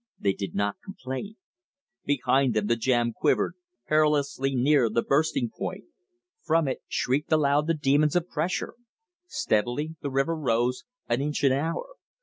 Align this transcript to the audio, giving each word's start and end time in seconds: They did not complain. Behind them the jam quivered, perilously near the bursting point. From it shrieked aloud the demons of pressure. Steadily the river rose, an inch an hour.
They 0.19 0.33
did 0.33 0.55
not 0.55 0.77
complain. 0.83 1.35
Behind 2.05 2.55
them 2.55 2.65
the 2.65 2.75
jam 2.75 3.13
quivered, 3.13 3.53
perilously 3.85 4.55
near 4.55 4.89
the 4.89 5.03
bursting 5.03 5.51
point. 5.55 5.83
From 6.41 6.67
it 6.67 6.81
shrieked 6.87 7.31
aloud 7.31 7.67
the 7.67 7.75
demons 7.75 8.15
of 8.15 8.27
pressure. 8.27 8.73
Steadily 9.27 9.95
the 10.01 10.09
river 10.09 10.35
rose, 10.35 10.85
an 11.07 11.21
inch 11.21 11.43
an 11.43 11.51
hour. 11.51 11.97